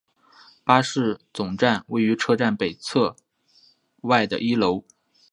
[0.63, 3.15] 巴士总站位于车站北侧
[4.01, 4.83] 外的一楼。